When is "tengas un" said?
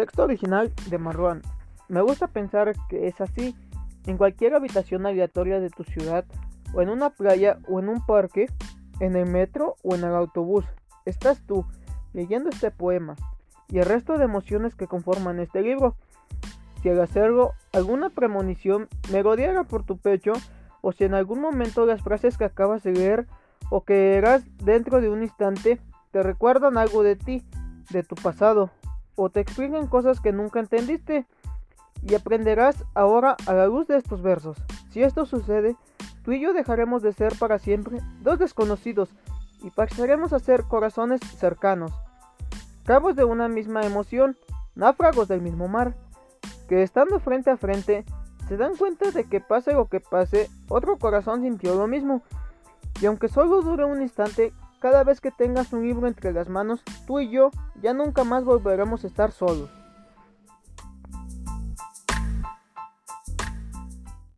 55.30-55.82